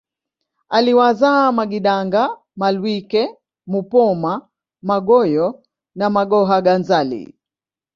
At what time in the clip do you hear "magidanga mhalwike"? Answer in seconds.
1.51-3.37